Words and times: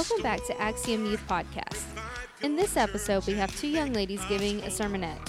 Welcome 0.00 0.22
back 0.22 0.42
to 0.46 0.58
Axiom 0.58 1.04
Youth 1.04 1.22
Podcast. 1.28 1.84
In 2.40 2.56
this 2.56 2.78
episode, 2.78 3.26
we 3.26 3.34
have 3.34 3.54
two 3.54 3.68
young 3.68 3.92
ladies 3.92 4.24
giving 4.30 4.60
a 4.60 4.68
sermonette. 4.68 5.26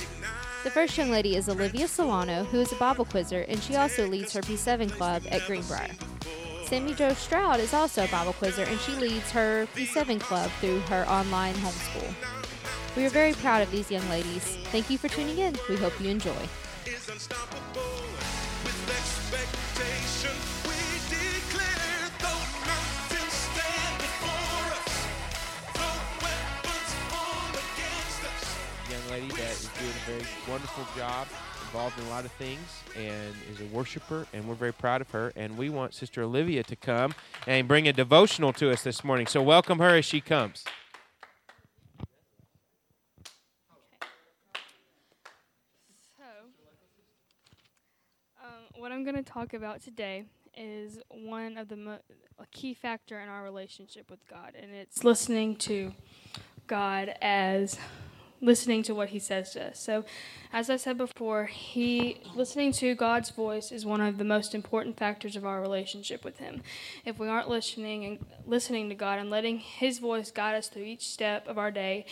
The 0.64 0.72
first 0.72 0.98
young 0.98 1.12
lady 1.12 1.36
is 1.36 1.50
Olivia 1.50 1.90
Solano, 1.90 2.46
who 2.46 2.62
is 2.62 2.72
a 2.72 2.76
Bible 2.76 3.04
quizzer, 3.04 3.42
and 3.50 3.62
she 3.62 3.76
also 3.76 4.08
leads 4.08 4.32
her 4.32 4.40
P7 4.40 4.90
club 4.90 5.24
at 5.30 5.46
Greenbrier. 5.46 5.90
Sammy 6.64 6.94
Jo 6.94 7.14
Stroud 7.14 7.60
is 7.60 7.74
also 7.74 8.06
a 8.06 8.08
Bible 8.08 8.32
quizzer, 8.32 8.64
and 8.64 8.80
she 8.80 8.94
leads 8.94 9.30
her 9.32 9.68
P7 9.76 10.22
club 10.22 10.50
through 10.62 10.80
her 10.80 11.06
online 11.10 11.56
homeschool. 11.56 12.14
We 12.96 13.06
are 13.06 13.10
very 13.10 13.34
proud 13.34 13.62
of 13.62 13.72
these 13.72 13.92
young 13.92 14.08
ladies. 14.10 14.56
Thank 14.72 14.90
you 14.90 14.98
for 14.98 15.10
tuning 15.10 15.38
in. 15.38 15.54
We 15.68 15.76
hope 15.76 16.00
you 16.00 16.10
enjoy. 16.10 16.48
Wonderful 30.62 30.86
job, 30.96 31.28
involved 31.64 31.98
in 31.98 32.06
a 32.06 32.10
lot 32.10 32.24
of 32.24 32.32
things, 32.34 32.84
and 32.96 33.34
is 33.52 33.60
a 33.62 33.76
worshiper, 33.76 34.28
and 34.32 34.48
we're 34.48 34.54
very 34.54 34.72
proud 34.72 35.02
of 35.02 35.10
her. 35.10 35.34
And 35.36 35.58
we 35.58 35.70
want 35.70 35.96
Sister 35.96 36.22
Olivia 36.22 36.62
to 36.62 36.76
come 36.76 37.16
and 37.48 37.68
bring 37.68 37.88
a 37.88 37.94
devotional 37.94 38.54
to 38.54 38.70
us 38.70 38.84
this 38.84 39.04
morning. 39.04 39.26
So 39.26 39.42
welcome 39.42 39.80
her 39.80 39.96
as 39.96 40.06
she 40.06 40.22
comes. 40.22 40.64
So, 46.16 46.24
um, 48.44 48.50
what 48.78 48.92
I'm 48.92 49.04
going 49.04 49.16
to 49.16 49.24
talk 49.24 49.56
about 49.56 49.82
today 49.82 50.26
is 50.56 51.00
one 51.10 51.58
of 51.58 51.70
the 51.70 51.78
mo- 51.78 52.00
key 52.52 52.76
factor 52.76 53.20
in 53.20 53.30
our 53.30 53.42
relationship 53.42 54.12
with 54.12 54.20
God, 54.28 54.54
and 54.62 54.72
it's 54.76 55.04
listening 55.04 55.56
to 55.56 55.92
God 56.68 57.16
as 57.20 57.80
listening 58.42 58.82
to 58.84 58.96
what 58.96 59.10
he 59.10 59.20
says 59.20 59.52
to 59.52 59.70
us. 59.70 59.80
So, 59.80 60.04
as 60.52 60.70
I 60.70 60.76
said 60.76 60.98
before, 60.98 61.46
he 61.46 62.22
listening 62.36 62.74
to 62.74 62.96
God's 62.96 63.30
voice 63.30 63.72
is 63.72 63.86
one 63.86 64.02
of 64.02 64.18
the 64.18 64.24
most 64.26 64.54
important 64.54 64.98
factors 64.98 65.36
of 65.36 65.46
our 65.46 65.62
relationship 65.62 66.26
with 66.26 66.40
him. 66.40 66.62
If 67.06 67.20
we 67.20 67.28
aren't 67.28 67.50
listening 67.50 68.06
and 68.06 68.26
listening 68.46 68.90
to 68.90 68.96
God 68.96 69.20
and 69.20 69.30
letting 69.30 69.60
his 69.60 70.00
voice 70.00 70.32
guide 70.32 70.56
us 70.56 70.68
through 70.68 70.84
each 70.84 71.08
step 71.08 71.48
of 71.48 71.58
our 71.58 71.72
day 71.72 72.06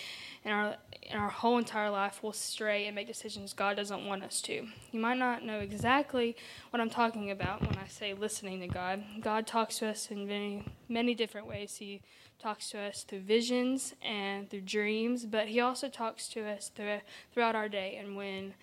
and 0.50 0.58
our 0.58 0.76
in 1.04 1.18
our 1.18 1.30
whole 1.30 1.58
entire 1.58 1.90
life, 1.90 2.20
we'll 2.22 2.34
stray 2.34 2.86
and 2.86 2.94
make 2.94 3.08
decisions 3.08 3.54
God 3.54 3.76
doesn't 3.76 4.06
want 4.06 4.24
us 4.24 4.42
to. 4.42 4.68
You 4.92 5.00
might 5.00 5.18
not 5.18 5.44
know 5.44 5.60
exactly 5.60 6.36
what 6.70 6.80
I'm 6.80 6.90
talking 6.90 7.32
about 7.32 7.62
when 7.62 7.78
I 7.78 7.88
say 7.88 8.14
listening 8.14 8.60
to 8.60 8.68
God. 8.68 9.04
God 9.22 9.48
talks 9.48 9.80
to 9.80 9.88
us 9.88 10.12
in 10.12 10.28
many 10.28 10.66
many 10.88 11.14
different 11.16 11.48
ways. 11.48 11.78
He 11.78 12.02
talks 12.40 12.70
to 12.72 12.80
us 12.80 13.04
through 13.04 13.22
visions 13.22 13.94
and 14.02 14.50
through 14.50 14.62
dreams, 14.62 15.26
but 15.26 15.48
He 15.48 15.60
also 15.60 15.88
talks 15.88 16.28
to 16.30 16.48
us 16.48 16.72
through, 16.74 17.00
throughout 17.34 17.56
our 17.56 17.70
day. 17.70 18.00
And 18.02 18.16
when 18.16 18.54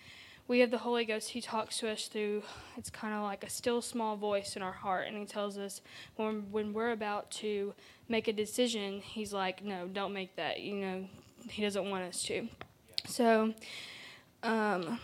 we 0.47 0.59
have 0.59 0.71
the 0.71 0.79
Holy 0.79 1.05
Ghost, 1.05 1.29
He 1.29 1.41
talks 1.41 1.77
to 1.79 1.89
us 1.89 2.07
through, 2.07 2.43
it's 2.75 2.89
kind 2.89 3.13
of 3.13 3.23
like 3.23 3.43
a 3.43 3.49
still 3.49 3.81
small 3.81 4.15
voice 4.17 4.55
in 4.55 4.61
our 4.61 4.71
heart. 4.71 5.07
And 5.07 5.17
He 5.17 5.25
tells 5.25 5.57
us 5.57 5.81
when, 6.15 6.51
when 6.51 6.73
we're 6.73 6.91
about 6.91 7.29
to 7.31 7.73
make 8.09 8.27
a 8.27 8.33
decision, 8.33 8.99
He's 9.01 9.31
like, 9.31 9.63
no, 9.63 9.87
don't 9.87 10.13
make 10.13 10.35
that. 10.37 10.61
You 10.61 10.75
know, 10.75 11.05
He 11.49 11.61
doesn't 11.61 11.89
want 11.89 12.03
us 12.03 12.23
to. 12.23 12.47
So, 13.07 13.53
um, 14.43 14.99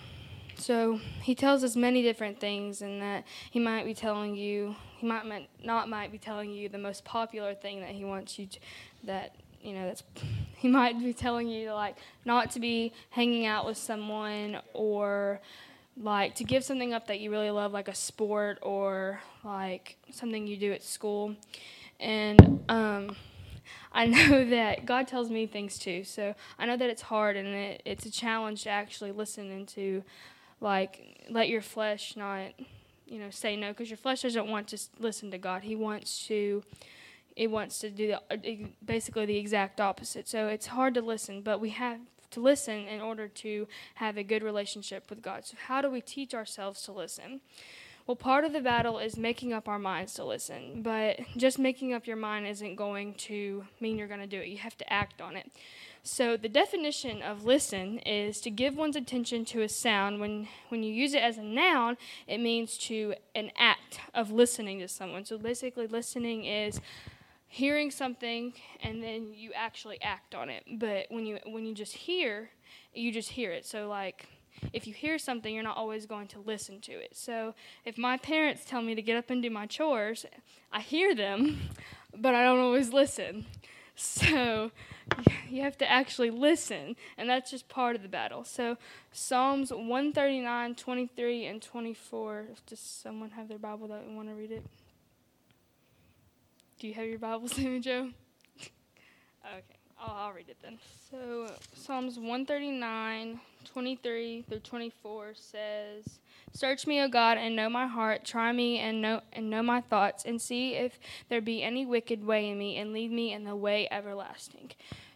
so 0.56 1.00
he 1.22 1.36
tells 1.36 1.64
us 1.64 1.76
many 1.76 2.02
different 2.02 2.40
things, 2.40 2.82
and 2.82 3.02
that 3.02 3.26
he 3.50 3.60
might 3.60 3.86
be 3.86 3.94
telling 3.94 4.36
you, 4.36 4.76
he 4.98 5.08
might, 5.08 5.50
not 5.64 5.90
might 5.90 6.12
be 6.12 6.18
telling 6.18 6.52
you 6.52 6.70
the 6.70 6.78
most 6.78 7.04
popular 7.06 7.56
thing 7.56 7.82
that 7.82 7.90
he 7.90 8.06
wants 8.06 8.38
you 8.38 8.48
to, 8.48 8.60
that 9.06 9.36
you 9.62 9.74
know 9.74 9.86
that's 9.86 10.04
he 10.58 10.68
might 10.68 11.00
be 11.00 11.14
telling 11.14 11.48
you 11.48 11.68
to 11.68 11.74
like 11.74 11.96
not 12.26 12.52
to 12.52 12.60
be 12.60 12.94
hanging 13.10 13.46
out 13.46 13.66
with 13.66 13.78
someone 13.78 14.60
or 14.74 15.42
like 15.98 16.36
to 16.36 16.44
give 16.44 16.64
something 16.64 16.94
up 16.94 17.08
that 17.08 17.20
you 17.20 17.30
really 17.30 17.52
love 17.52 17.72
like 17.72 17.88
a 17.88 17.96
sport 17.96 18.58
or 18.62 19.22
like 19.44 19.98
something 20.12 20.48
you 20.48 20.58
do 20.58 20.72
at 20.72 20.84
school 20.84 21.36
and 22.00 22.64
um, 22.70 23.16
i 23.96 24.06
know 24.06 24.46
that 24.46 24.86
god 24.86 25.08
tells 25.08 25.30
me 25.30 25.46
things 25.46 25.78
too 25.78 26.04
so 26.04 26.34
i 26.58 26.66
know 26.66 26.76
that 26.76 26.90
it's 26.90 27.04
hard 27.04 27.36
and 27.36 27.48
it, 27.48 27.82
it's 27.86 28.06
a 28.06 28.12
challenge 28.12 28.64
to 28.64 28.70
actually 28.70 29.12
listen 29.12 29.52
and 29.52 29.68
to 29.68 30.04
like 30.62 31.28
let 31.30 31.50
your 31.50 31.62
flesh 31.62 32.16
not 32.16 32.54
you 33.06 33.20
know 33.20 33.30
say 33.30 33.56
no 33.56 33.70
because 33.70 33.90
your 33.90 33.98
flesh 33.98 34.22
doesn't 34.22 34.48
want 34.48 34.68
to 34.70 34.80
listen 35.00 35.30
to 35.32 35.38
god. 35.38 35.64
He 35.64 35.76
wants 35.76 36.26
to 36.28 36.64
it 37.36 37.50
wants 37.50 37.80
to 37.80 37.90
do 37.90 38.08
the, 38.08 38.18
uh, 38.32 38.68
basically 38.86 39.26
the 39.26 39.38
exact 39.38 39.82
opposite. 39.82 40.28
So 40.28 40.48
it's 40.48 40.68
hard 40.68 40.94
to 40.96 41.02
listen 41.02 41.42
but 41.42 41.60
we 41.60 41.70
have 41.72 42.00
to 42.32 42.40
listen 42.40 42.88
in 42.88 43.02
order 43.02 43.28
to 43.28 43.68
have 43.96 44.18
a 44.18 44.24
good 44.24 44.42
relationship 44.42 45.10
with 45.10 45.22
god. 45.22 45.46
So 45.46 45.58
how 45.68 45.82
do 45.82 45.90
we 45.90 46.02
teach 46.02 46.34
ourselves 46.34 46.82
to 46.84 46.92
listen 46.92 47.42
well, 48.06 48.16
part 48.16 48.44
of 48.44 48.52
the 48.52 48.60
battle 48.60 49.00
is 49.00 49.18
making 49.18 49.54
up 49.54 49.68
our 49.68 49.80
minds 49.80 50.14
to 50.16 50.26
listen, 50.26 50.82
but 50.82 51.20
just 51.38 51.58
making 51.58 51.94
up 51.94 52.06
your 52.06 52.18
mind 52.18 52.48
isn't 52.48 52.76
going 52.76 53.14
to 53.16 53.64
mean 53.80 53.98
you're 53.98 54.08
going 54.08 54.20
to 54.20 54.28
do 54.28 54.40
it. 54.40 54.48
You 54.48 54.58
have 54.58 54.78
to 54.80 54.94
act 54.94 55.22
on 55.22 55.38
it. 55.38 55.50
So 56.06 56.36
the 56.36 56.50
definition 56.50 57.22
of 57.22 57.46
listen 57.46 58.00
is 58.00 58.42
to 58.42 58.52
give 58.52 58.76
one's 58.76 58.98
attention 58.98 59.46
to 59.46 59.62
a 59.62 59.70
sound. 59.70 60.20
When 60.20 60.50
when 60.68 60.84
you 60.84 60.94
use 60.94 61.14
it 61.14 61.24
as 61.24 61.38
a 61.38 61.44
noun, 61.44 61.96
it 62.28 62.40
means 62.40 62.78
to 62.80 63.16
an 63.36 63.52
act 63.58 64.02
of 64.14 64.30
listening 64.30 64.80
to 64.80 64.90
someone. 64.90 65.24
So 65.24 65.38
basically 65.38 65.88
listening 65.88 66.44
is 66.44 66.82
hearing 67.48 67.90
something 67.90 68.52
and 68.82 69.02
then 69.02 69.32
you 69.34 69.54
actually 69.56 70.02
act 70.02 70.36
on 70.36 70.50
it. 70.50 70.66
But 70.74 71.06
when 71.08 71.26
you 71.26 71.40
when 71.46 71.66
you 71.66 71.74
just 71.74 71.94
hear, 71.94 72.50
you 72.94 73.14
just 73.14 73.30
hear 73.30 73.54
it. 73.54 73.66
So 73.66 73.88
like 73.88 74.28
if 74.72 74.88
you 74.88 74.94
hear 74.94 75.18
something, 75.18 75.54
you're 75.54 75.64
not 75.64 75.78
always 75.78 76.06
going 76.06 76.28
to 76.28 76.40
listen 76.40 76.80
to 76.82 76.92
it. 76.92 77.16
So 77.16 77.54
if 77.86 77.98
my 77.98 78.18
parents 78.18 78.64
tell 78.66 78.82
me 78.82 78.96
to 78.96 79.02
get 79.02 79.18
up 79.18 79.30
and 79.30 79.42
do 79.42 79.50
my 79.50 79.66
chores, 79.66 80.26
I 80.72 80.80
hear 80.80 81.14
them, 81.14 81.70
but 82.18 82.36
I 82.36 82.44
don't 82.44 82.60
always 82.60 82.94
listen. 82.94 83.46
So 83.96 84.72
you 85.50 85.62
have 85.62 85.78
to 85.80 85.90
actually 85.90 86.32
listen, 86.32 86.96
and 87.18 87.30
that's 87.30 87.52
just 87.52 87.70
part 87.70 87.96
of 87.96 88.02
the 88.02 88.08
battle. 88.08 88.44
So 88.44 88.78
Psalms 89.12 89.72
139, 89.72 90.76
23, 90.76 91.46
and 91.46 91.62
24. 91.62 92.46
Does 92.66 92.80
someone 92.80 93.32
have 93.32 93.48
their 93.48 93.60
Bible 93.60 93.88
that 93.90 94.08
want 94.08 94.30
to 94.30 94.36
read 94.36 94.52
it? 94.52 94.64
Do 96.80 96.88
you 96.88 96.94
have 96.96 97.06
your 97.06 97.20
Bible, 97.20 97.48
Sammy 97.48 97.80
Jo? 97.80 98.10
okay. 99.46 99.83
Oh, 100.06 100.16
I'll 100.18 100.34
read 100.34 100.50
it 100.50 100.58
then. 100.62 100.80
So, 101.10 101.50
Psalms 101.74 102.18
139, 102.18 103.40
23 103.64 104.42
through 104.50 104.60
24 104.60 105.32
says, 105.34 106.20
Search 106.52 106.86
me, 106.86 107.02
O 107.02 107.08
God, 107.08 107.38
and 107.38 107.56
know 107.56 107.70
my 107.70 107.88
heart. 107.88 108.26
Try 108.26 108.52
me 108.52 108.80
and 108.80 109.02
know, 109.02 109.22
and 109.32 109.50
know 109.50 109.64
my 109.64 109.80
thoughts, 109.80 110.26
and 110.26 110.42
see 110.42 110.74
if 110.74 111.00
there 111.30 111.40
be 111.40 111.64
any 111.64 111.86
wicked 111.86 112.26
way 112.26 112.50
in 112.50 112.58
me, 112.58 112.78
and 112.78 112.92
lead 112.92 113.14
me 113.14 113.32
in 113.32 113.46
the 113.46 113.56
way 113.56 113.88
everlasting. 113.92 114.72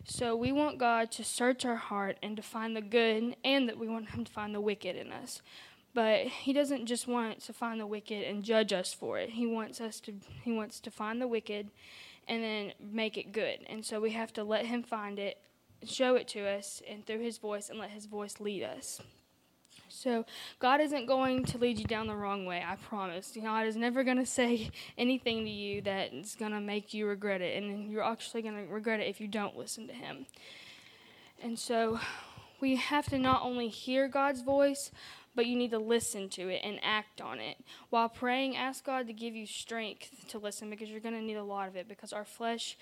So, 0.05 0.37
we 0.37 0.53
want 0.53 0.77
God 0.77 1.11
to 1.13 1.23
search 1.23 1.65
our 1.65 1.75
heart 1.75 2.15
and 2.23 2.37
to 2.37 2.41
find 2.41 2.73
the 2.73 2.81
good, 2.81 3.35
and 3.43 3.67
that 3.67 3.77
we 3.77 3.89
want 3.89 4.11
Him 4.11 4.23
to 4.23 4.31
find 4.31 4.55
the 4.55 4.61
wicked 4.61 4.95
in 4.95 5.11
us. 5.11 5.41
But 5.93 6.27
He 6.27 6.53
doesn't 6.53 6.85
just 6.85 7.09
want 7.09 7.41
to 7.41 7.51
find 7.51 7.81
the 7.81 7.87
wicked 7.87 8.23
and 8.23 8.41
judge 8.41 8.71
us 8.71 8.93
for 8.93 9.19
it. 9.19 9.31
He 9.31 9.45
wants 9.45 9.81
us 9.81 9.99
to. 10.01 10.13
He 10.43 10.53
wants 10.53 10.79
to 10.79 10.91
find 10.91 11.21
the 11.21 11.27
wicked 11.27 11.71
and 12.27 12.43
then 12.43 12.73
make 12.79 13.17
it 13.17 13.31
good. 13.31 13.59
And 13.67 13.85
so 13.85 13.99
we 13.99 14.11
have 14.11 14.33
to 14.33 14.43
let 14.43 14.65
Him 14.65 14.83
find 14.83 15.19
it, 15.19 15.37
show 15.85 16.15
it 16.15 16.27
to 16.29 16.47
us, 16.47 16.81
and 16.89 17.05
through 17.05 17.21
His 17.21 17.37
voice, 17.37 17.69
and 17.69 17.79
let 17.79 17.91
His 17.91 18.05
voice 18.05 18.39
lead 18.39 18.63
us. 18.63 19.01
So 19.89 20.25
God 20.59 20.81
isn't 20.81 21.05
going 21.05 21.45
to 21.45 21.57
lead 21.57 21.79
you 21.79 21.85
down 21.85 22.07
the 22.07 22.15
wrong 22.15 22.45
way, 22.45 22.63
I 22.65 22.75
promise. 22.75 23.35
God 23.41 23.67
is 23.67 23.75
never 23.75 24.03
going 24.03 24.17
to 24.17 24.25
say 24.25 24.69
anything 24.97 25.45
to 25.45 25.49
you 25.49 25.81
that 25.83 26.13
is 26.13 26.35
going 26.35 26.51
to 26.51 26.59
make 26.59 26.93
you 26.93 27.07
regret 27.07 27.41
it, 27.41 27.61
and 27.61 27.91
you're 27.91 28.03
actually 28.03 28.41
going 28.41 28.55
to 28.55 28.71
regret 28.71 28.99
it 28.99 29.07
if 29.07 29.21
you 29.21 29.27
don't 29.27 29.57
listen 29.57 29.87
to 29.87 29.93
Him. 29.93 30.25
And 31.41 31.57
so 31.57 31.99
we 32.59 32.75
have 32.75 33.07
to 33.09 33.19
not 33.19 33.43
only 33.43 33.69
hear 33.69 34.07
God's 34.07 34.41
voice, 34.41 34.91
but 35.37 35.45
you 35.45 35.55
need 35.55 35.69
to 35.69 35.77
listen 35.77 36.27
to 36.29 36.49
it 36.49 36.61
and 36.63 36.79
act 36.81 37.21
on 37.21 37.39
it. 37.39 37.57
While 37.91 38.09
praying, 38.09 38.57
ask 38.57 38.83
God 38.83 39.05
to 39.05 39.13
give 39.13 39.35
you 39.35 39.45
strength 39.45 40.27
to 40.29 40.39
listen 40.39 40.71
because 40.71 40.89
you're 40.89 40.99
going 40.99 41.13
to 41.13 41.21
need 41.21 41.35
a 41.35 41.43
lot 41.43 41.67
of 41.67 41.75
it 41.75 41.87
because 41.87 42.11
our 42.11 42.25
flesh 42.25 42.75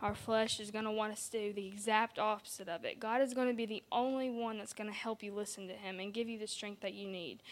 our 0.00 0.14
flesh 0.14 0.60
is 0.60 0.70
going 0.70 0.84
to 0.84 0.90
want 0.90 1.12
us 1.12 1.28
to 1.28 1.48
do 1.48 1.52
the 1.52 1.66
exact 1.66 2.18
opposite 2.18 2.68
of 2.68 2.84
it. 2.84 3.00
God 3.00 3.20
is 3.20 3.34
going 3.34 3.48
to 3.48 3.54
be 3.54 3.66
the 3.66 3.82
only 3.90 4.30
one 4.30 4.56
that's 4.56 4.72
going 4.72 4.88
to 4.88 4.94
help 4.94 5.22
you 5.22 5.34
listen 5.34 5.66
to 5.66 5.74
him 5.74 5.98
and 5.98 6.14
give 6.14 6.28
you 6.28 6.38
the 6.38 6.46
strength 6.46 6.80
that 6.82 6.94
you 6.94 7.08
need 7.08 7.42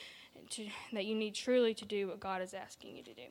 to, 0.50 0.66
that 0.92 1.04
you 1.04 1.14
need 1.14 1.34
truly 1.34 1.74
to 1.74 1.84
do 1.84 2.06
what 2.06 2.20
God 2.20 2.40
is 2.40 2.54
asking 2.54 2.96
you 2.96 3.02
to 3.02 3.12
do. 3.12 3.22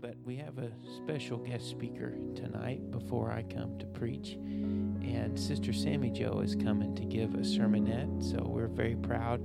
But 0.00 0.16
we 0.24 0.36
have 0.36 0.58
a 0.58 0.70
special 0.96 1.38
guest 1.38 1.68
speaker 1.68 2.16
tonight 2.34 2.90
before 2.90 3.32
I 3.32 3.42
come 3.42 3.78
to 3.78 3.86
preach. 3.86 4.32
And 4.32 5.38
Sister 5.38 5.72
Sammy 5.72 6.10
Jo 6.10 6.40
is 6.40 6.54
coming 6.54 6.94
to 6.96 7.04
give 7.04 7.34
a 7.34 7.38
sermonette. 7.38 8.22
So 8.22 8.46
we're 8.46 8.68
very 8.68 8.96
proud, 8.96 9.42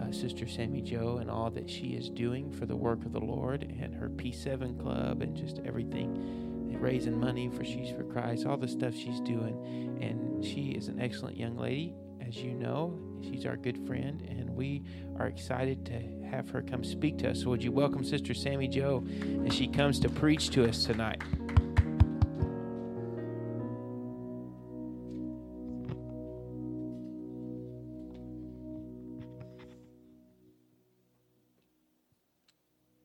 uh, 0.00 0.12
Sister 0.12 0.46
Sammy 0.46 0.82
Jo, 0.82 1.18
and 1.18 1.28
all 1.30 1.50
that 1.50 1.68
she 1.68 1.94
is 1.94 2.10
doing 2.10 2.50
for 2.52 2.66
the 2.66 2.76
work 2.76 3.04
of 3.04 3.12
the 3.12 3.20
Lord 3.20 3.62
and 3.62 3.94
her 3.94 4.08
P7 4.08 4.78
club 4.80 5.22
and 5.22 5.36
just 5.36 5.60
everything 5.64 6.78
raising 6.80 7.18
money 7.18 7.48
for 7.48 7.64
Sheaves 7.64 7.90
for 7.90 8.04
Christ, 8.04 8.46
all 8.46 8.56
the 8.56 8.68
stuff 8.68 8.94
she's 8.94 9.20
doing. 9.20 9.98
And 10.00 10.44
she 10.44 10.70
is 10.70 10.88
an 10.88 11.00
excellent 11.00 11.36
young 11.36 11.56
lady, 11.56 11.94
as 12.26 12.36
you 12.36 12.52
know. 12.52 12.96
She's 13.22 13.46
our 13.46 13.56
good 13.56 13.86
friend, 13.86 14.22
and 14.28 14.50
we 14.50 14.82
are 15.18 15.26
excited 15.26 15.84
to 15.86 16.26
have 16.28 16.48
her 16.50 16.62
come 16.62 16.84
speak 16.84 17.18
to 17.18 17.30
us. 17.30 17.42
So, 17.42 17.50
would 17.50 17.62
you 17.62 17.72
welcome 17.72 18.04
Sister 18.04 18.34
Sammy 18.34 18.68
Jo 18.68 19.04
as 19.46 19.54
she 19.54 19.68
comes 19.68 19.98
to 20.00 20.08
preach 20.08 20.50
to 20.50 20.68
us 20.68 20.84
tonight? 20.84 21.22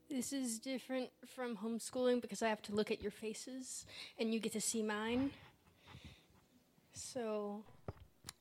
This 0.10 0.32
is 0.32 0.60
different 0.60 1.10
from 1.26 1.58
homeschooling 1.58 2.22
because 2.22 2.42
I 2.42 2.48
have 2.48 2.62
to 2.64 2.72
look 2.72 2.92
at 2.92 3.02
your 3.02 3.12
faces 3.12 3.86
and 4.18 4.34
you 4.34 4.40
get 4.40 4.54
to 4.54 4.62
see 4.62 4.82
mine. 4.84 5.32
So 6.94 7.64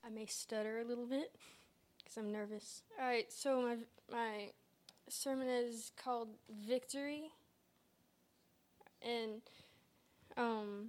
I 0.05 0.11
may 0.11 0.27
stutter 0.27 0.81
a 0.81 0.85
little 0.85 1.07
bit 1.07 1.35
because 2.13 2.25
I'm 2.25 2.33
nervous. 2.33 2.83
All 3.01 3.07
right, 3.07 3.31
so 3.33 3.63
my 3.63 3.77
my 4.11 4.51
sermon 5.09 5.49
is 5.49 5.93
called 6.03 6.29
Victory, 6.67 7.31
and 9.03 9.41
um, 10.37 10.89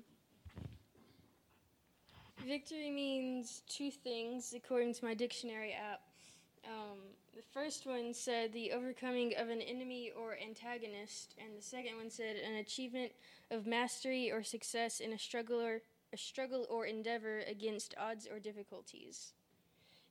victory 2.45 2.89
means 2.89 3.63
two 3.67 3.91
things 3.91 4.53
according 4.55 4.93
to 4.95 5.05
my 5.05 5.13
dictionary 5.13 5.73
app. 5.73 6.01
Um, 6.65 6.99
the 7.35 7.43
first 7.53 7.85
one 7.85 8.13
said 8.13 8.53
the 8.53 8.71
overcoming 8.71 9.33
of 9.37 9.49
an 9.49 9.61
enemy 9.61 10.11
or 10.17 10.37
antagonist, 10.41 11.35
and 11.37 11.57
the 11.57 11.63
second 11.63 11.97
one 11.97 12.09
said 12.09 12.35
an 12.37 12.55
achievement 12.55 13.11
of 13.51 13.67
mastery 13.67 14.31
or 14.31 14.43
success 14.43 14.99
in 14.99 15.13
a 15.13 15.19
struggle 15.19 15.59
or 15.59 15.81
a 16.13 16.17
struggle 16.17 16.65
or 16.69 16.85
endeavor 16.85 17.39
against 17.49 17.95
odds 17.99 18.27
or 18.31 18.39
difficulties. 18.39 19.33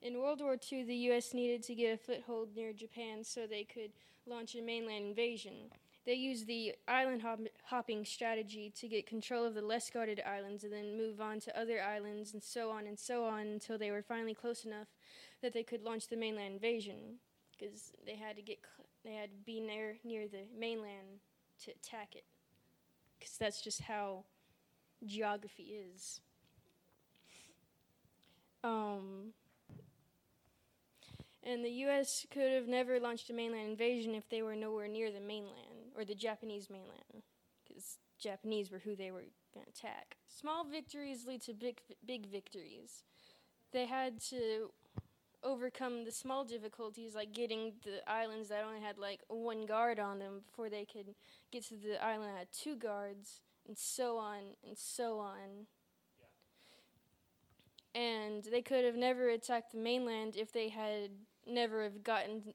In 0.02 0.18
World 0.18 0.40
War 0.40 0.56
II, 0.72 0.82
the 0.82 0.96
U.S. 0.96 1.32
needed 1.32 1.62
to 1.62 1.76
get 1.76 1.94
a 1.94 1.96
foothold 1.96 2.56
near 2.56 2.72
Japan 2.72 3.22
so 3.22 3.46
they 3.46 3.62
could 3.62 3.92
launch 4.26 4.56
a 4.56 4.60
mainland 4.60 5.06
invasion. 5.06 5.70
They 6.04 6.14
used 6.14 6.48
the 6.48 6.74
island 6.88 7.22
hop- 7.22 7.38
hopping 7.66 8.04
strategy 8.04 8.72
to 8.80 8.88
get 8.88 9.06
control 9.06 9.44
of 9.44 9.54
the 9.54 9.62
less 9.62 9.88
guarded 9.90 10.20
islands 10.26 10.64
and 10.64 10.72
then 10.72 10.96
move 10.98 11.20
on 11.20 11.38
to 11.40 11.56
other 11.58 11.80
islands 11.80 12.32
and 12.32 12.42
so 12.42 12.72
on 12.72 12.88
and 12.88 12.98
so 12.98 13.24
on 13.24 13.46
until 13.46 13.78
they 13.78 13.92
were 13.92 14.02
finally 14.02 14.34
close 14.34 14.64
enough 14.64 14.88
that 15.40 15.52
they 15.52 15.62
could 15.62 15.84
launch 15.84 16.08
the 16.08 16.16
mainland 16.16 16.54
invasion 16.54 17.18
because 17.56 17.92
they 18.04 18.16
had 18.16 18.34
to 18.34 18.42
get 18.42 18.58
cl- 18.58 18.88
they 19.04 19.14
had 19.14 19.30
to 19.30 19.36
be 19.44 19.60
near 19.60 19.96
near 20.02 20.26
the 20.26 20.42
mainland 20.58 21.20
to 21.64 21.70
attack 21.70 22.16
it 22.16 22.24
because 23.18 23.36
that's 23.38 23.62
just 23.62 23.82
how 23.82 24.24
geography 25.06 25.74
is. 25.94 26.20
Um, 28.64 29.32
and 31.44 31.64
the 31.64 31.70
U.S. 31.70 32.26
could 32.30 32.52
have 32.52 32.68
never 32.68 33.00
launched 33.00 33.30
a 33.30 33.32
mainland 33.32 33.70
invasion 33.70 34.14
if 34.14 34.28
they 34.28 34.42
were 34.42 34.56
nowhere 34.56 34.88
near 34.88 35.10
the 35.10 35.20
mainland 35.20 35.92
or 35.96 36.04
the 36.04 36.14
Japanese 36.14 36.70
mainland, 36.70 37.22
because 37.66 37.98
Japanese 38.18 38.70
were 38.70 38.78
who 38.78 38.94
they 38.94 39.10
were 39.10 39.24
going 39.52 39.66
to 39.66 39.70
attack. 39.70 40.16
Small 40.28 40.64
victories 40.64 41.26
lead 41.26 41.42
to 41.42 41.52
big, 41.52 41.80
big 42.06 42.26
victories. 42.26 43.02
They 43.72 43.86
had 43.86 44.20
to 44.30 44.70
overcome 45.42 46.04
the 46.04 46.12
small 46.12 46.44
difficulties, 46.44 47.14
like 47.14 47.32
getting 47.32 47.72
the 47.84 48.08
islands 48.08 48.48
that 48.48 48.64
only 48.64 48.80
had 48.80 48.98
like 48.98 49.20
one 49.28 49.66
guard 49.66 49.98
on 49.98 50.18
them 50.18 50.42
before 50.46 50.70
they 50.70 50.84
could 50.84 51.14
get 51.50 51.64
to 51.64 51.74
the 51.74 52.02
island 52.02 52.30
that 52.30 52.38
had 52.38 52.52
two 52.52 52.76
guards, 52.76 53.40
and 53.66 53.76
so 53.76 54.18
on 54.18 54.40
and 54.66 54.76
so 54.76 55.18
on. 55.18 55.66
And 57.94 58.44
they 58.44 58.62
could 58.62 58.84
have 58.84 58.96
never 58.96 59.28
attacked 59.28 59.72
the 59.72 59.78
mainland 59.78 60.36
if 60.36 60.52
they 60.52 60.70
had 60.70 61.10
never 61.46 61.82
have 61.82 62.02
gotten 62.04 62.54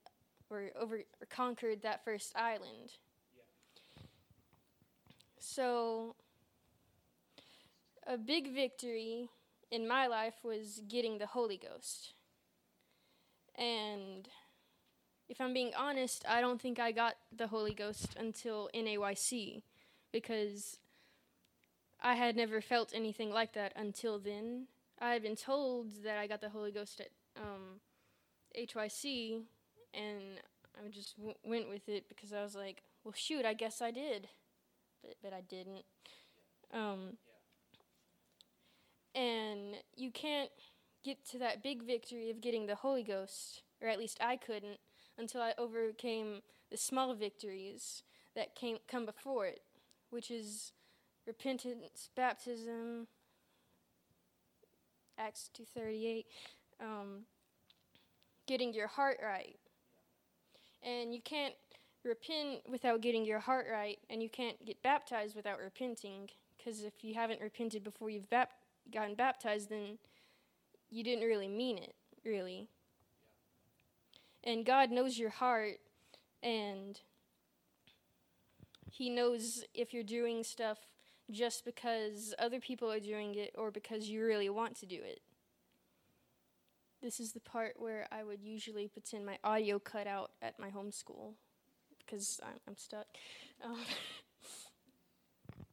or 0.50 0.72
over 0.80 0.98
or 0.98 1.26
conquered 1.30 1.82
that 1.82 2.04
first 2.04 2.36
island. 2.36 2.94
So 5.40 6.16
a 8.06 8.18
big 8.18 8.54
victory 8.54 9.30
in 9.72 9.88
my 9.88 10.08
life 10.08 10.36
was 10.44 10.82
getting 10.88 11.18
the 11.18 11.28
Holy 11.28 11.58
Ghost. 11.58 12.14
And 13.56 14.28
if 15.28 15.42
I'm 15.42 15.54
being 15.54 15.74
honest, 15.76 16.24
I 16.28 16.42
don't 16.42 16.62
think 16.62 16.80
I 16.80 16.92
got 16.92 17.16
the 17.36 17.48
Holy 17.48 17.74
Ghost 17.74 18.16
until 18.18 18.70
NAYC 18.74 19.62
because 20.12 20.80
I 22.02 22.16
had 22.16 22.36
never 22.36 22.62
felt 22.62 22.92
anything 22.94 23.32
like 23.32 23.54
that 23.54 23.74
until 23.76 24.20
then. 24.20 24.68
I 25.00 25.12
had 25.14 25.24
been 25.24 25.36
told 25.36 26.04
that 26.04 26.18
I 26.18 26.28
got 26.28 26.42
the 26.42 26.50
Holy 26.50 26.72
Ghost 26.72 27.02
at 27.02 27.10
um, 27.36 27.82
HYC, 28.58 29.44
and 29.94 30.42
I 30.76 30.90
just 30.90 31.16
w- 31.18 31.36
went 31.44 31.70
with 31.70 31.88
it 31.88 32.10
because 32.10 32.34
I 32.34 32.42
was 32.42 32.56
like, 32.56 32.84
well, 33.04 33.14
shoot, 33.16 33.46
I 33.46 33.54
guess 33.54 33.82
I 33.82 33.92
did. 33.92 34.28
But, 35.02 35.16
but 35.22 35.34
I 35.34 35.42
didn't. 35.42 35.86
Um, 36.74 37.18
and 39.16 39.76
you 39.96 40.12
can't 40.12 40.50
get 41.04 41.26
to 41.32 41.40
that 41.40 41.64
big 41.64 41.84
victory 41.84 42.30
of 42.30 42.42
getting 42.42 42.66
the 42.66 42.76
Holy 42.76 43.04
Ghost, 43.04 43.62
or 43.82 43.88
at 43.88 44.00
least 44.00 44.18
I 44.22 44.36
couldn't, 44.36 44.80
until 45.18 45.42
I 45.42 45.54
overcame 45.58 46.42
the 46.70 46.78
small 46.78 47.14
victories 47.16 48.04
that 48.36 48.56
came 48.56 48.78
come 48.88 49.06
before 49.06 49.46
it, 49.46 49.62
which 50.10 50.30
is 50.30 50.74
repentance, 51.26 52.10
baptism, 52.16 53.08
Acts 55.20 55.50
two 55.52 55.66
thirty 55.66 56.06
eight, 56.06 56.26
um, 56.80 57.24
getting 58.48 58.74
your 58.74 58.88
heart 58.88 59.20
right, 59.24 59.60
and 60.84 61.14
you 61.14 61.22
can't 61.22 61.54
repent 62.04 62.62
without 62.70 63.02
getting 63.02 63.26
your 63.26 63.40
heart 63.40 63.68
right, 63.72 64.00
and 64.10 64.24
you 64.24 64.30
can't 64.30 64.66
get 64.66 64.82
baptized 64.82 65.36
without 65.36 65.60
repenting. 65.60 66.30
Because 66.58 66.84
if 66.84 67.04
you 67.04 67.14
haven't 67.14 67.42
repented 67.42 67.84
before 67.84 68.10
you've 68.10 68.30
bap- 68.30 68.54
gotten 68.92 69.16
baptized, 69.16 69.70
then 69.70 69.98
you 70.90 71.04
didn't 71.04 71.26
really 71.26 71.48
mean 71.48 71.78
it, 71.78 71.96
really. 72.26 72.68
And 74.44 74.66
God 74.66 74.92
knows 74.92 75.20
your 75.20 75.30
heart, 75.30 75.80
and 76.42 77.00
He 78.90 79.10
knows 79.10 79.64
if 79.74 79.94
you're 79.94 80.04
doing 80.04 80.44
stuff 80.44 80.80
just 81.30 81.66
because 81.66 82.34
other 82.40 82.60
people 82.60 82.90
are 82.92 83.00
doing 83.00 83.36
it 83.36 83.54
or 83.58 83.70
because 83.70 84.10
you 84.10 84.26
really 84.26 84.50
want 84.50 84.78
to 84.78 84.86
do 84.86 85.00
it. 85.04 85.22
This 87.08 87.22
is 87.22 87.32
the 87.32 87.40
part 87.40 87.76
where 87.78 88.06
I 88.12 88.26
would 88.26 88.42
usually 88.44 88.90
pretend 88.90 89.26
my 89.26 89.38
audio 89.42 89.80
cut 89.80 90.08
out 90.08 90.32
at 90.42 90.60
my 90.60 90.68
homeschool 90.68 91.36
because 92.00 92.42
I'm, 92.44 92.60
I'm 92.68 92.76
stuck. 92.76 93.06
Um, 93.64 93.80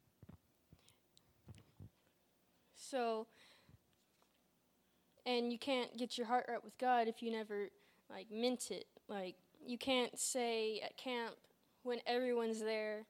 so, 2.77 3.27
and 5.25 5.51
you 5.51 5.59
can't 5.59 5.97
get 5.97 6.17
your 6.17 6.25
heart 6.25 6.45
right 6.47 6.63
with 6.63 6.77
God 6.77 7.09
if 7.09 7.21
you 7.21 7.33
never 7.33 7.67
like 8.09 8.27
meant 8.31 8.71
it. 8.71 8.85
Like 9.09 9.35
you 9.59 9.77
can't 9.77 10.17
say 10.17 10.79
at 10.85 10.95
camp 10.95 11.35
when 11.83 11.99
everyone's 12.07 12.61
there, 12.61 13.07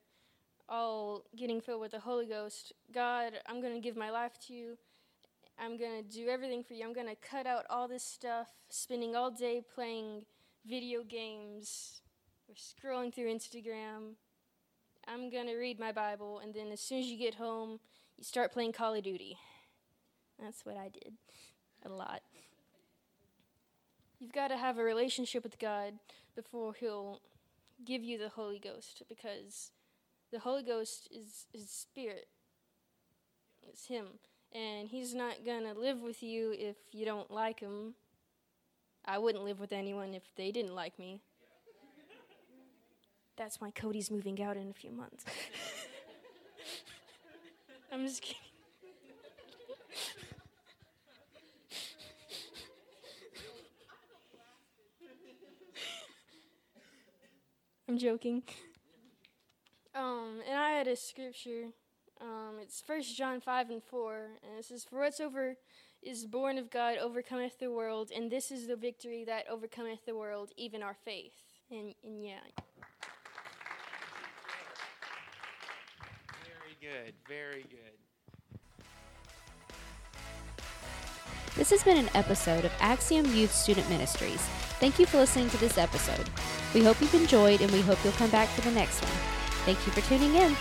all 0.68 1.26
getting 1.38 1.62
filled 1.62 1.82
with 1.82 1.92
the 1.92 2.00
Holy 2.00 2.26
Ghost, 2.26 2.74
God, 2.92 3.34
I'm 3.46 3.62
going 3.62 3.76
to 3.76 3.80
give 3.80 3.96
my 3.96 4.10
life 4.10 4.40
to 4.48 4.54
you. 4.56 4.80
I'm 5.58 5.78
going 5.78 6.04
to 6.04 6.10
do 6.10 6.28
everything 6.28 6.64
for 6.64 6.74
you. 6.74 6.86
I'm 6.86 6.94
going 6.94 7.08
to 7.08 7.16
cut 7.16 7.48
out 7.48 7.66
all 7.70 7.88
this 7.88 8.04
stuff, 8.04 8.50
spending 8.70 9.16
all 9.16 9.32
day 9.32 9.62
playing 9.74 10.26
video 10.66 11.04
games 11.04 12.02
or 12.48 12.56
scrolling 12.56 13.14
through 13.14 13.34
Instagram. 13.34 14.16
I'm 15.08 15.30
going 15.30 15.48
to 15.48 15.56
read 15.56 15.80
my 15.80 15.92
Bible, 15.92 16.40
and 16.40 16.54
then 16.54 16.72
as 16.72 16.82
soon 16.82 17.00
as 17.00 17.06
you 17.06 17.18
get 17.18 17.36
home, 17.36 17.80
you 18.18 18.24
start 18.24 18.52
playing 18.52 18.74
Call 18.74 18.96
of 18.96 19.04
Duty. 19.04 19.38
That's 20.42 20.66
what 20.66 20.78
I 20.78 20.90
did 20.90 21.14
a 21.86 21.90
lot. 21.90 22.22
You've 24.20 24.34
got 24.34 24.48
to 24.48 24.58
have 24.58 24.78
a 24.78 24.84
relationship 24.84 25.44
with 25.44 25.60
God 25.60 25.94
before 26.36 26.74
He'll 26.74 27.22
give 27.86 28.04
you 28.04 28.18
the 28.18 28.30
Holy 28.30 28.60
Ghost 28.60 29.04
because 29.08 29.72
the 30.32 30.40
Holy 30.40 30.64
Ghost 30.64 31.08
is 31.12 31.46
His 31.54 31.70
Spirit. 31.70 32.28
It's 33.62 33.88
Him. 33.88 34.06
And 34.56 34.88
He's 34.88 35.14
not 35.14 35.46
to 35.46 35.74
live 35.78 36.02
with 36.02 36.24
you 36.24 36.56
if 36.58 36.78
you 36.94 37.06
don't 37.06 37.30
like 37.30 37.60
Him. 37.60 37.96
I 39.04 39.18
wouldn't 39.18 39.44
live 39.44 39.60
with 39.60 39.74
anyone 39.74 40.14
if 40.14 40.24
they 40.38 40.52
didn't 40.52 40.74
like 40.74 40.98
me. 40.98 41.20
That's 43.36 43.60
why 43.60 43.72
Cody's 43.72 44.10
moving 44.10 44.42
out 44.42 44.56
in 44.56 44.70
a 44.70 44.74
few 44.74 44.92
months. 44.92 45.26
I'm 47.92 48.08
just 48.08 48.22
kidding. 48.22 48.40
I'm 57.90 57.98
joking. 57.98 58.44
Um, 59.94 60.40
and 60.50 60.58
I 60.58 60.70
had 60.70 60.88
a 60.88 60.96
scripture 60.96 61.74
Um, 62.22 62.58
it's 62.62 62.82
First 62.82 63.18
John 63.18 63.42
5 63.42 63.70
and 63.70 63.84
4, 63.84 64.16
and 64.44 64.60
it 64.60 64.66
says, 64.66 64.84
For 64.84 65.00
whatsoever 65.00 65.56
is 66.02 66.26
born 66.26 66.58
of 66.58 66.70
God 66.70 66.98
overcometh 66.98 67.60
the 67.60 67.72
world, 67.72 68.12
and 68.16 68.32
this 68.32 68.52
is 68.52 68.68
the 68.68 68.76
victory 68.76 69.24
that 69.26 69.46
overcometh 69.50 70.06
the 70.06 70.16
world, 70.16 70.52
even 70.56 70.82
our 70.82 70.96
faith. 71.06 71.34
And, 71.70 71.94
and 72.04 72.24
yeah. 72.24 72.40
Very 76.44 76.78
good. 76.80 77.14
Very 77.28 77.66
good. 77.70 78.60
This 81.56 81.70
has 81.70 81.84
been 81.84 81.98
an 81.98 82.10
episode 82.14 82.66
of 82.66 82.72
Axiom 82.82 83.26
Youth 83.34 83.54
Student 83.54 83.90
Ministries. 83.90 84.42
Thank 84.80 85.00
you 85.00 85.06
for 85.06 85.18
listening 85.18 85.50
to 85.52 85.58
this 85.58 85.78
episode. 85.78 86.30
We 86.74 86.84
hope 86.84 87.00
you've 87.00 87.16
enjoyed 87.16 87.62
and 87.62 87.72
we 87.72 87.82
hope 87.82 87.98
you'll 88.04 88.14
come 88.14 88.30
back 88.30 88.50
for 88.50 88.62
the 88.62 88.72
next 88.72 89.02
one. 89.02 89.12
Thank 89.64 89.86
you 89.88 89.94
for 89.94 90.02
tuning 90.02 90.36
in. 90.36 90.54